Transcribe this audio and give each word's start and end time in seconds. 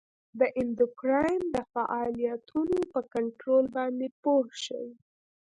د 0.39 0.41
اندوکراین 0.59 1.41
د 1.55 1.57
فعالیتونو 1.73 2.79
په 2.91 2.99
کنترول 3.13 3.65
باندې 3.75 4.07
پوه 4.21 4.45
شئ. 4.63 4.87